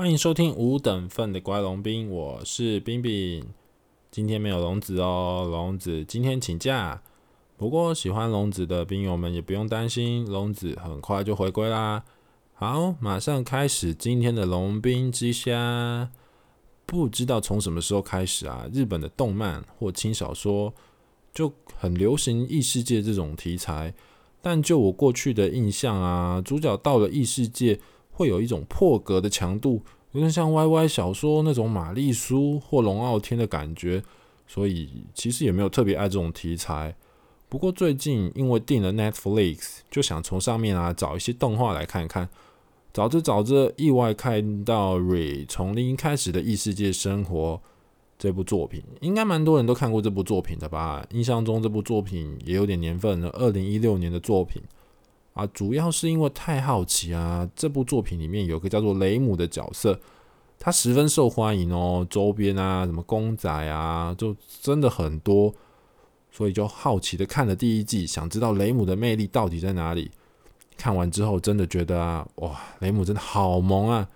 [0.00, 3.44] 欢迎收听五等份的乖龙兵，我是冰冰。
[4.10, 7.02] 今天没有龙子哦，龙子今天请假。
[7.58, 12.02] 不过喜欢龙子的兵友们也不用担心，龙子很快就回归啦。
[12.54, 16.10] 好，马上开始今天的龙兵之虾。
[16.86, 20.72] 不知道从什么时候开始啊，日本的动漫或轻小说
[21.34, 23.92] 就很流行异世界这种题材。
[24.40, 27.78] 但就我过去的印象啊，主角到了异世界。
[28.10, 29.82] 会有一种破格的强度，
[30.12, 34.02] 有点像 YY 小说那种玛丽苏或龙傲天的感觉，
[34.46, 36.94] 所以其实也没有特别爱这种题材。
[37.48, 42.28] 不过最近因为订了 Netflix，就想从上面啊找一些动画来看看。
[42.92, 47.54] 找着找着，意外看到《Re 从零开始的异世界生活》
[48.18, 51.06] 这部作品，应该蛮多人都看过这部作品的吧？
[51.12, 54.60] 印象中这部作品也有点年份了，二零一六年的作品。
[55.32, 57.48] 啊，主要是因为太好奇啊！
[57.54, 59.98] 这部作品里面有个叫做雷姆的角色，
[60.58, 65.54] 他十分受欢迎哦，周边啊，什么公仔啊，就真的很多，
[66.30, 70.10] 所以就好奇的看了第一季，想知道雷姆的魅力到底在哪里。
[70.76, 74.08] 看完之后，真的觉得啊，哇，雷姆真的好萌啊！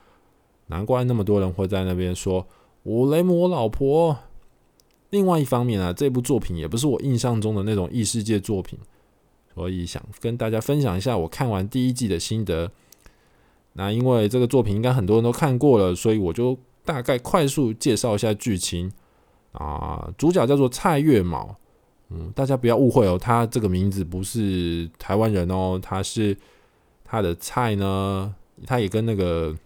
[0.66, 2.46] 难怪那么多人会在那边说
[2.82, 4.16] “我雷姆，我老婆”。
[5.10, 8.78] 另外一方面啊，这部作品也不是我印象中的那种异世界作品。
[9.54, 12.70] 所以想跟大家分享一下我看完第一季的心得。
[13.74, 18.92] 那因为这个作品应该很多人都看过了，所以我就大概快速介绍一下剧情
[19.52, 20.12] 啊。
[20.18, 21.56] 主角叫做蔡月卯，
[22.10, 26.36] 嗯，大家不要误会哦，他这个名字不是台湾人哦，他是
[27.04, 28.34] 他的蔡呢，
[28.66, 29.56] 他也跟那个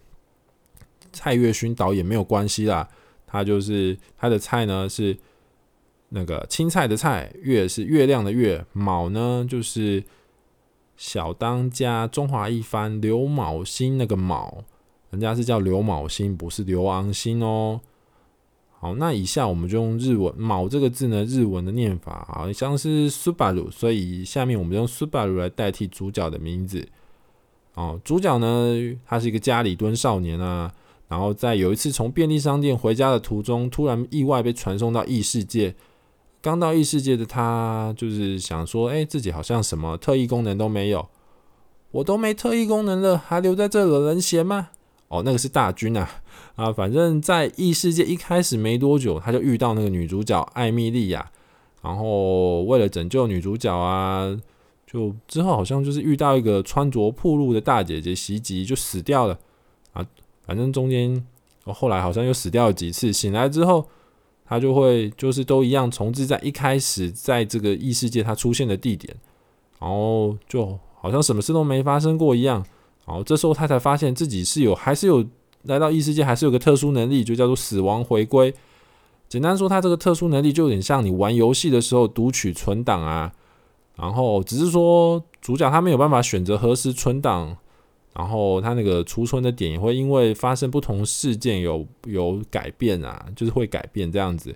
[1.13, 2.89] 蔡岳勋导演没有关系啦。
[3.27, 5.17] 他就是他的蔡呢是。
[6.11, 10.03] 那个青菜的菜，月是月亮的月，卯呢就是
[10.97, 14.65] 小当家中华一番刘卯星那个卯，
[15.11, 17.81] 人家是叫刘卯星，不是刘昂星哦。
[18.81, 26.89] 好，那以下我们就用日文“卯”这个字呢，日文的念法好像是苏巴鲁，所以下面我们用苏巴鲁来代替主角的名字。
[27.75, 30.73] 哦，主角呢，他是一个家里蹲少年啊，
[31.09, 35.75] 然后在有一次从便利商店回家的途中，突然意外被传送到异世界。
[36.41, 41.09] 刚到异世界的他，就是想说，哎、自己好像什么特异功能都没有，
[41.91, 44.69] 我都没特异功能了，还留在这惹人嫌吗？
[45.09, 46.09] 哦，那个是大军啊，
[46.55, 51.29] 啊，反正在异世界一开始没多久，他就遇到那个女主角艾米莉亚，
[51.83, 54.39] 然后为了拯救女主角啊，
[54.87, 59.37] 就之后好像就是遇到一个穿着破路的大姐姐袭击，就死掉了
[59.93, 60.07] 啊，
[60.47, 61.27] 反正中间，
[61.65, 63.89] 哦，后来好像又死掉了几次，醒来之后。
[64.49, 69.15] 他就会就是都一样重置在一开始在这个异世界他出现的地点，
[69.79, 72.65] 然后就好像什么事都没发生过一样。
[73.07, 75.25] 然后这时候他才发现自己是有还是有
[75.65, 78.55] 来到异世界，还是有个特殊能力，就叫做死亡回归。
[79.29, 83.31] 简单说，他这个特殊能力就有点像你玩游戏的时候读取存档啊。
[83.97, 87.59] 然后只是说主角他没有办法选择何时存档。
[88.19, 94.53] 然后他那个储存的点也会因为发生不同事件有有改变啊，就是会改变这样子。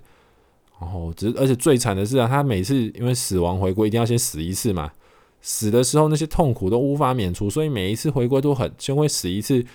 [0.81, 4.91] 然后只是而且最惨的是啊，他每次因为死亡回归一定要先死一次嘛，
[5.39, 9.65] 死的时候那些痛苦都无法免除，所以每一次回归都很先会死一次，是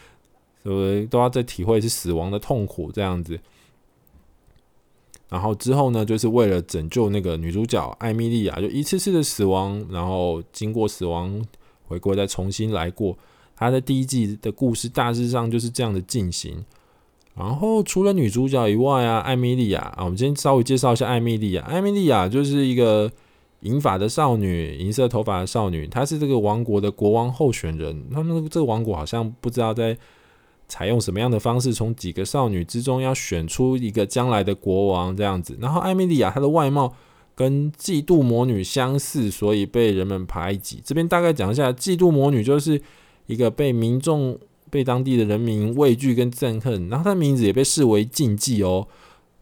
[0.65, 3.41] 不是都要再体会是死亡的痛苦这样子。
[5.31, 11.43] 然后之后呢，就是为了拯救那个女主角艾米莉亚，就一次次的死亡，然后经过死亡
[11.87, 13.17] 回归再重新来过。
[13.59, 16.65] 他的第一季的故事大致上就是这样的进行。
[17.35, 21.63] 然后除了女主角以外啊，艾米莉亚啊，我们今天稍微介绍一下艾米莉亚。
[21.63, 23.11] 艾米莉亚就是一个
[23.61, 28.05] 银发的少女，银色头发的少女，她是这个王国的国王候选人。
[28.13, 29.97] 他们这个王国好像不知道在
[30.69, 35.57] 采用什么样的方式，从几个少女之中要选出一个将来的国王这样子。
[35.61, 36.93] 然后艾米莉亚她的外貌
[37.37, 40.83] 跟嫉妒魔女相似，所以被人们排挤。
[40.85, 42.81] 这边大概讲一下，嫉妒魔女就是。
[43.29, 44.37] 一个被民众、
[44.69, 48.89] 被当地的人民畏惧跟憎恨，然后他的名字也被视为禁忌哦。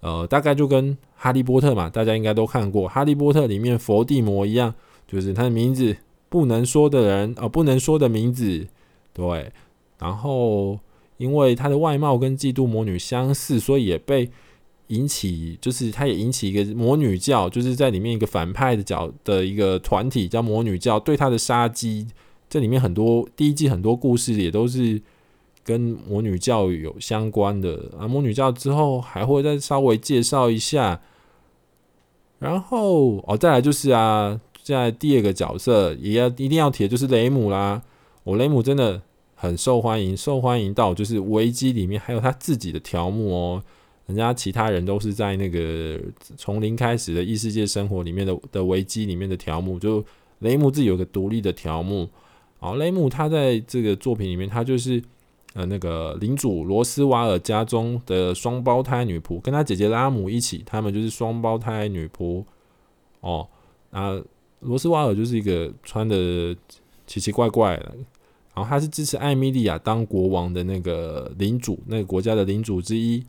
[0.01, 4.75] 呃，大概就跟哈利波特嘛，大家应该都看过哈利波特里面伏地魔一样，
[5.09, 5.97] 就是他的名字
[6.29, 8.67] 不能说的人啊、呃，不能说的名字。
[9.13, 9.51] 对，
[9.99, 10.79] 然后
[11.17, 14.29] 因为他的外貌跟嫉妒魔女相似，所以也被
[14.89, 22.07] 引起，就是他也引起一个魔女教，就是在里面一个反派的角的一个团体叫魔女教，对他的杀机。
[22.49, 25.01] 这里面很多第一季很多故事也都是
[25.65, 31.01] 跟魔女教育有相关的啊，魔女教之后还会再稍微介绍一下，
[32.39, 37.83] 然后哦，再来就是啊，在第二个角色也要一定要提的，就是雷姆啦。
[38.23, 39.03] 我、雷姆真的
[39.35, 43.63] 很受欢迎，受欢迎到就是维基里面还有他自己的条目哦。
[44.07, 46.01] 人家其他人都是在那个
[46.37, 50.05] 从零开始的异世界生活里面的的维基里面的条目，就
[50.39, 52.09] 雷姆自己有个独立的条目。
[52.59, 55.03] 好，雷姆他在这个作品里面，他就是
[55.55, 62.45] 呃那个领主罗斯瓦尔家中的双胞胎女仆，跟他姐姐拉姆一起，他们就是双胞胎女仆。
[63.21, 63.47] 哦，
[63.91, 64.23] 那
[64.61, 66.57] 罗斯瓦尔就是一个穿的
[67.07, 67.95] 奇奇怪怪的，
[68.55, 73.25] 然后他是支持艾米莉亚当国王的那个领主，那个国家的领主之一。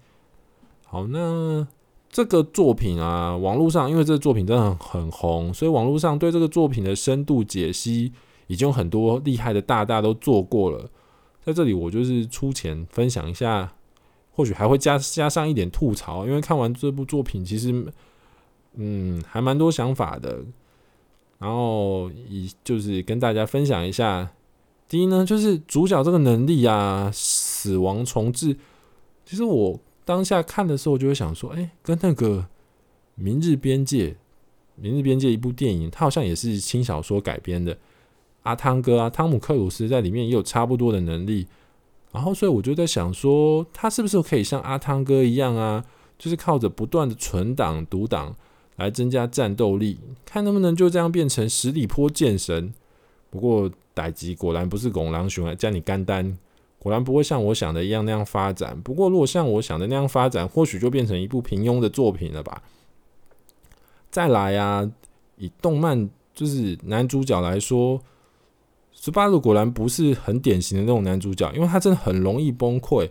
[0.86, 1.68] 好，那
[2.10, 8.14] 这个作品啊，网络上因为这个作品真的很红，所以网络上对这个作品的深度解析，
[8.48, 10.90] 已经有很多厉害的大大都做过了。
[11.44, 13.74] 在这里，我就是出钱分享一下，
[14.32, 17.86] 或许还会加加上一点吐槽，因为看完这部作品，其实
[18.74, 20.44] 嗯还蛮多想法的。
[21.40, 24.32] 然后以就是跟大家分享一下，
[24.90, 28.58] 第一呢，就是主角这个能力啊，死亡重置，
[29.26, 29.80] 其实我。
[30.08, 32.38] 当下看的时候，就会想说，哎、跟那个
[33.16, 34.12] 《明日边界》
[34.76, 37.78] 《明日边界》一部电影，它好像也是轻小说改编的。
[38.48, 41.46] 阿汤哥啊，汤姆克鲁斯在里面也有差不多的能力。
[42.14, 45.84] 然后，所以我就在想说，他是不是可以像阿汤哥一样啊，
[46.18, 48.34] 就是靠着不断的存档读档
[48.78, 52.74] 来增加战斗力，看能不能就这样变成十里坡剑神。
[53.30, 56.38] 不过，代志果然不是拱狼熊啊，叫你干单。
[56.80, 58.80] 果然不会像我想的一样那样发展。
[58.82, 62.64] 不过，如果像我想的那样发展，或许就变成一部平庸的作品了吧。
[64.10, 64.90] 再来啊，
[65.36, 68.02] 以动漫就是男主角来说，
[69.00, 73.08] 十八路果然不是很典型的那种男主角，因为他真的很容易崩溃。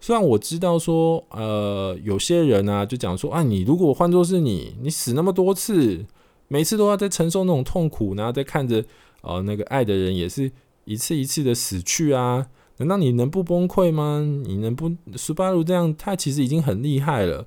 [0.00, 6.04] 虽然我知道说，呃，有些人啊就讲说，啊，你如果换作是你，你死那么多次，
[6.48, 8.84] 每次都要在承受那种痛苦，然后再看着
[9.20, 10.50] 呃那个爱的人也是
[10.84, 12.48] 一次一次的死去啊。
[12.78, 14.20] 难道你能不崩溃吗？
[14.44, 15.94] 你能不十八路这样？
[15.96, 17.46] 他其实已经很厉害了。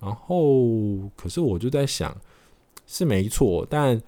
[0.00, 2.16] 然后，可是我就在想，
[2.86, 4.00] 是没错，但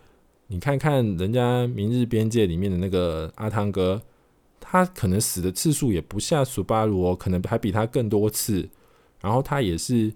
[0.52, 4.02] 你看看人家《明日边界》里面的那个阿汤哥，
[4.58, 8.69] 他可能死的次数也不下十八路哦，可能还比他更多次。
[9.20, 10.12] 然后他也是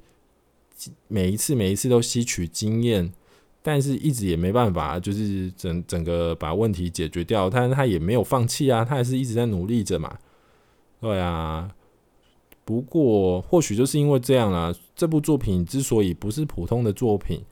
[1.06, 3.12] 每一次每一次都吸取经验。
[3.62, 7.48] 但是一直也没办法，就是整整个把问题解决掉。
[7.48, 10.18] 但是他也没有放弃啊，他还是一直在努力着嘛。
[11.00, 11.74] 对啊，
[12.64, 17.42] 不过或许就是因为这样啦，这部作品之所以不是普通的作品，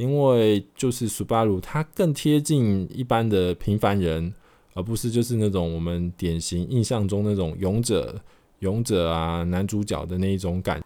[0.00, 4.32] 因为就是斯巴鲁他更贴近一般的平凡人，
[4.72, 8.18] 而不是就是那种我们典型印象中那种勇者、
[8.60, 10.82] 勇者啊男主角的那一种感。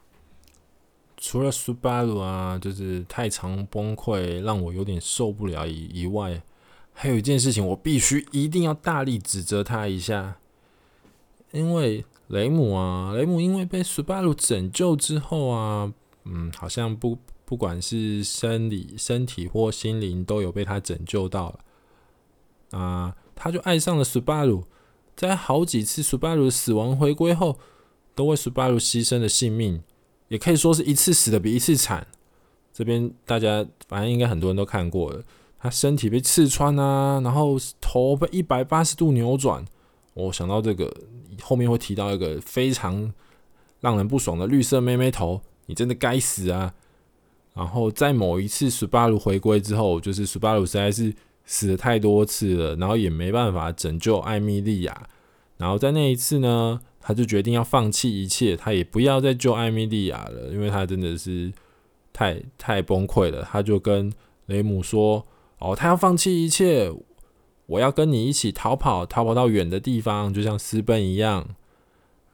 [1.17, 6.43] 除了斯巴鲁啊，就是太常崩溃，让我有点受不了以以外，
[6.93, 10.39] 还有一件事情，我必须一定要大力指责他一下，
[11.53, 15.93] 因为雷姆啊，雷姆因为被斯巴鲁拯救之后啊，
[16.25, 24.65] 嗯，好像不不管是生理、身体或心灵，都有被他拯救到了啊，他就爱上了斯巴鲁，
[25.17, 27.59] 在好几次斯巴鲁死亡回归后，
[28.15, 29.83] 都为斯巴鲁牺牲了性命。
[30.29, 32.07] 也可以说是一次死的比一次惨。
[32.73, 35.23] 这边大家反正应该很多人都看过了，
[35.59, 39.65] 他身体被刺穿啊，然后头被一百八十度扭转。
[40.15, 40.93] 我想到这个
[41.43, 43.13] 后面会提到一个非常
[43.81, 46.75] 让人不爽的绿色妹妹头，你真的该死啊！
[47.55, 55.09] 然后在某一次斯巴鲁回归之后，就是斯巴鲁实在是死了太多次了，然后也没办法拯救艾米莉亚。
[55.57, 61.53] 然后在那一次呢，他就决定要放弃一切，他也不要再救艾米莉亚了，因为他真的是
[62.13, 63.43] 太太崩溃了。
[63.43, 64.13] 他就跟
[64.47, 65.25] 雷姆说
[65.61, 66.93] ：“哦，他要放弃一切，
[67.67, 71.47] 我要跟你一起逃跑，逃跑到远的地方，就像私奔一样，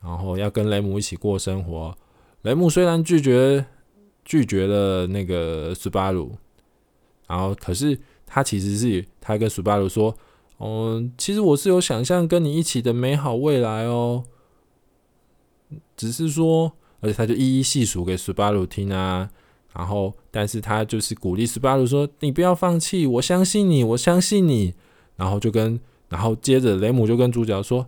[0.03, 1.95] 然后要跟雷姆一起过生活。”
[2.41, 3.67] 雷姆虽然拒绝
[4.25, 6.37] 拒绝了那个斯巴鲁，
[7.29, 10.15] 然后可是他其实是他跟斯巴鲁说。
[10.63, 14.25] 嗯，其实我是有想象跟你一起的美好未来哦，
[15.97, 19.31] 只是说，而且他就一一细数给斯巴鲁听啊，
[19.75, 24.75] 然后，但是他就是鼓励斯巴鲁说：“你不要放弃，我相信你，我相信你。”
[25.17, 27.87] 然后就跟，然后接着雷姆就跟主角说：“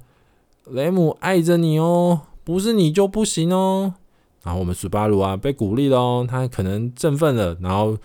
[0.64, 3.96] 雷姆爱着你哦，不是你就不行哦。”
[4.42, 7.96] 然后我们斯巴鲁啊被鼓励了哦，他可能振奋了，然后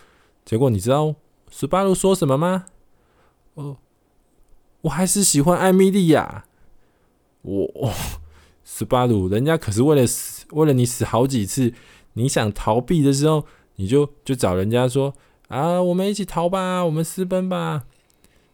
[0.45, 1.15] 结果你知道
[1.49, 2.65] 斯巴鲁说什么吗？
[3.55, 3.77] 哦。
[4.81, 6.45] 我还是喜欢艾米莉亚。
[7.41, 7.91] 我，
[8.63, 11.73] 斯巴鲁，人家可是为了死，为了你死好几次。
[12.13, 15.13] 你想逃避的时候，你就就找人家说
[15.49, 17.83] 啊，我们一起逃吧，我们私奔吧。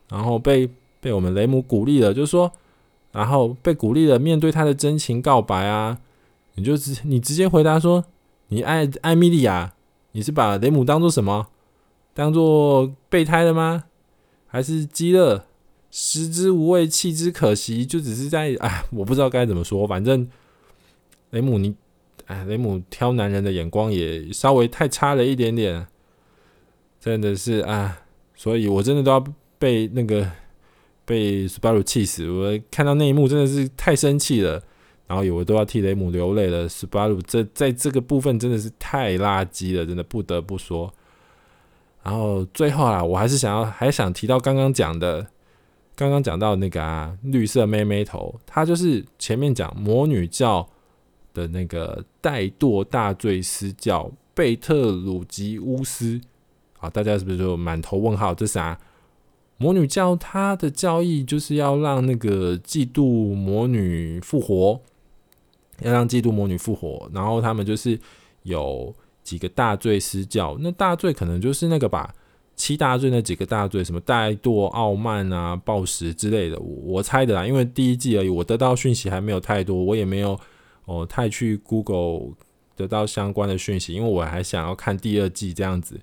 [0.09, 0.69] 然后被
[1.01, 2.51] 被我们雷姆鼓励了，就说
[3.11, 5.99] 然后被鼓励了面对他的真情告白啊，
[6.55, 8.05] 你就直你直接回答说，
[8.50, 9.74] 你爱艾米莉亚，
[10.12, 11.48] 你是把雷姆当做什么？
[12.13, 13.86] 当做备胎了吗？
[14.45, 15.45] 还是饥饿？
[15.89, 20.27] 食之无味，弃之可惜，就只是在哎，我不知道该怎么说，反正
[21.29, 21.75] 雷姆你
[22.25, 25.86] 哎，雷姆挑男人的眼光也稍微太差了一点点，
[27.00, 28.00] 真的是啊，
[28.36, 29.24] 所以我真的都要
[29.60, 30.31] 被那个
[31.05, 34.63] 被斯巴鲁气死，我看到那一幕真的是太生气了，
[35.13, 36.67] 然后有我都要替雷姆流泪了。
[36.67, 40.91] 斯巴鲁这在这个部分真的是太垃圾了，真的不得不说。
[42.01, 45.27] 然后最后啊，我还是想要还想提到刚刚讲的，
[45.96, 50.67] 刚刚讲到那个啊，绿色妹妹头，她就是前面讲魔女教
[51.32, 56.20] 的那个怠惰大罪司叫贝特鲁吉乌斯，
[56.79, 58.34] 啊，大家是不是就满头问号？
[58.34, 58.79] 这啥？
[59.58, 64.82] 魔女教她的教义就是要让那个嫉妒魔女复活，
[65.82, 68.00] 要让嫉妒魔女复活，然后他们就是
[68.44, 68.94] 有。
[69.24, 72.13] 几个大罪私教，那大罪可能就是那个吧，
[72.58, 77.48] 七大罪那几个大罪，什么怠惰、傲慢啊、暴食之类的，我，我猜的啦。
[77.48, 80.38] 因为第一季而已，我得到讯息还没有太多，我也没有
[80.84, 82.34] 哦太去 Google
[82.75, 85.98] 得到相关的讯息，因为我还想要看第二季这样子。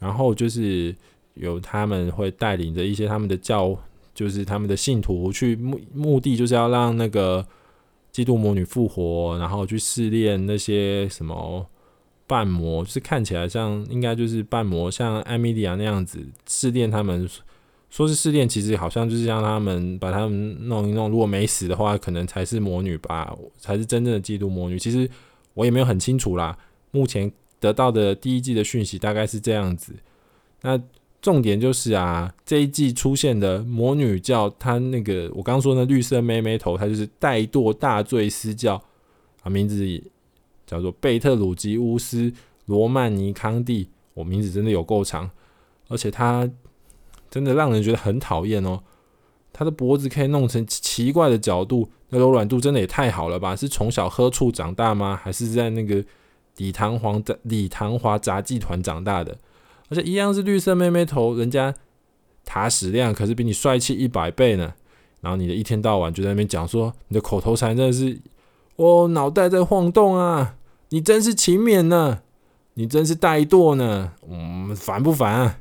[0.00, 0.92] 然后就是
[1.34, 3.78] 有他们会带领着一些他们的教，
[4.12, 7.46] 就是他们的信徒去目目的就是要让那个
[8.12, 11.66] 嫉妒魔女复活，然后去试炼那些什么。
[12.24, 17.28] 半魔就是看起来像，应该就是半魔，像艾米莉亚那样子试炼他们，
[17.90, 24.78] 说是试炼，其实好像就是让他们把他们弄一弄，如果没死的话，可能才是魔女吧，才是真正的嫉妒魔女。
[24.78, 25.06] 其实
[25.52, 26.56] 我也没有很清楚啦，
[26.90, 29.92] 目前得到的第一季的讯息大概是这样子。
[30.62, 30.80] 那
[31.22, 38.74] 重点就是啊，这一季出现的魔女教，她那个我刚说的绿色妹妹头，她就是怠惰大罪司教
[39.42, 40.02] 啊，名字。
[40.64, 42.32] 叫做贝特鲁吉乌斯
[42.64, 45.30] 罗曼尼康蒂，我名字真的有够长，
[45.88, 46.48] 而且他
[47.28, 48.80] 真的让人觉得很讨厌哦。
[49.52, 53.54] 他的脖子可以弄成奇怪的角度，那柔软度真的也太好了吧？
[53.54, 55.14] 是从小喝醋长大吗？
[55.22, 56.02] 还是在那个
[56.56, 59.36] 李唐皇李唐华杂技团长大的？
[59.92, 61.74] 而且一样是绿色妹妹头，人家
[62.46, 64.72] 塔矢亮可是比你帅气一百倍呢。
[65.20, 68.18] 然后你的一天到晚就在那边讲说，你的口头禅真的是
[68.76, 70.56] 我脑袋在晃动啊！
[70.88, 72.22] 你真是勤勉呢，
[72.74, 75.58] 你真是怠惰呢，嗯，烦不烦啊？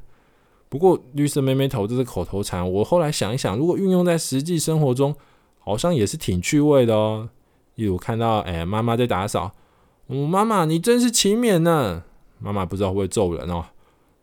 [0.69, 5.13] 不过绿色妹妹头这是口头禅，我后来想一想，如果运用在实际生活中，
[5.59, 7.29] 好像也是挺趣味的哦。
[7.75, 9.51] 例如看到哎，妈妈在打扫，
[10.07, 12.03] 嗯，妈妈你真是勤勉呢，
[12.39, 13.65] 妈妈不知道会不会揍人哦。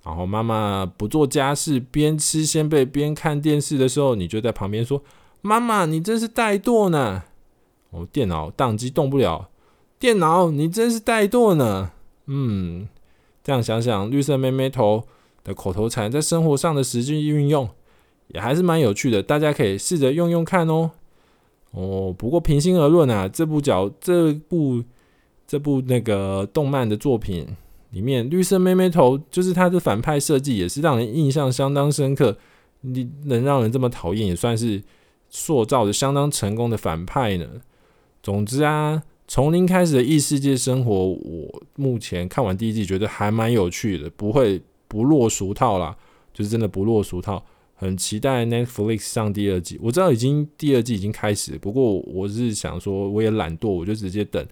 [0.09, 5.03] 然后妈妈不做家事，边吃仙贝边看电视的时候，你就在旁边说，
[5.43, 7.25] 妈妈你真是怠惰呢。
[7.91, 9.51] 哦，电脑当机动不了。
[9.99, 11.91] 电脑，你真是怠惰呢。
[12.25, 12.89] 嗯，
[13.45, 15.05] 这样想想，绿色妹妹头
[15.45, 17.69] 的口头禅在生活上的实际运用，
[18.29, 19.23] 也还是蛮有趣的。
[19.23, 20.93] 大家可以试着用用看哦。
[21.73, 24.83] 哦，不过平心而论啊，这部角这部
[25.47, 27.47] 这部那个动漫的作品
[27.91, 32.37] 里面，绿色妹妹头就是它的反派设计，也是让人印象相当深刻。
[32.83, 34.83] 你能让人这么讨厌，也算是
[35.29, 37.47] 塑造的相当成功的反派呢。
[38.23, 39.03] 总之啊。
[39.31, 45.95] 从零开始的异世界生活，我目前看完第一季，觉得还蛮有趣的，不会不落俗套啦，
[46.33, 47.45] 就是真的不落俗套。
[47.75, 54.43] 很期待 Netflix 上第二季，我知道已经第二季已经开始，不过我是想说，我也懒惰，我就直接等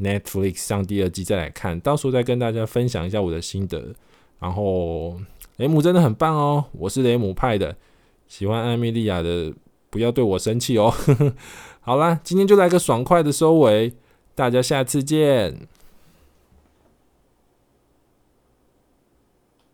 [0.00, 3.94] Netflix 上第二季再来看，到时候再跟大家分享一下我的心得。
[4.38, 5.20] 然后
[5.58, 7.76] 雷姆真的很棒哦，我是雷姆派的，
[8.26, 9.52] 喜欢艾米莉亚的
[9.90, 10.92] 不要对我生气哦。
[11.80, 13.92] 好啦，今天就来个爽快的收尾。
[14.34, 15.68] 大家下次见。